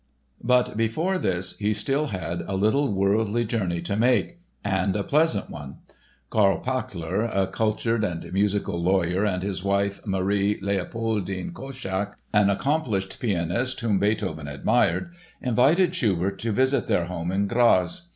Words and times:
But 0.43 0.75
before 0.75 1.19
this 1.19 1.55
he 1.59 1.75
still 1.75 2.07
had 2.07 2.41
a 2.47 2.55
little 2.55 2.91
worldly 2.91 3.45
journey 3.45 3.81
to 3.83 3.95
make—and 3.95 4.95
a 4.95 5.03
pleasant 5.03 5.51
one. 5.51 5.75
Karl 6.31 6.59
Pachler, 6.59 7.25
a 7.31 7.45
cultured 7.45 8.03
and 8.03 8.33
musical 8.33 8.81
lawyer, 8.81 9.23
and 9.25 9.43
his 9.43 9.63
wife, 9.63 9.99
Marie 10.07 10.57
Leopoldine 10.59 11.53
Koschak, 11.53 12.15
an 12.33 12.49
accomplished 12.49 13.19
pianist 13.19 13.81
whom 13.81 13.99
Beethoven 13.99 14.47
admired, 14.47 15.11
invited 15.39 15.93
Schubert 15.93 16.39
to 16.39 16.51
visit 16.51 16.87
their 16.87 17.05
home 17.05 17.31
in 17.31 17.45
Graz. 17.45 18.09